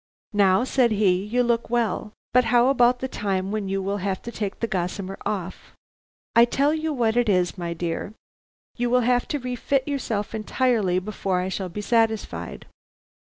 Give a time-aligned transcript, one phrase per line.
[0.33, 4.19] "'Now,' said he, 'you look well, but how about the time when you will have
[4.23, 5.73] to take the gossamer off?
[6.35, 8.15] I tell you what it is, my dear,
[8.75, 12.65] you will have to refit yourself entirely before I shall be satisfied.'